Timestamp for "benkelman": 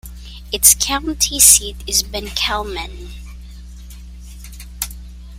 2.01-3.09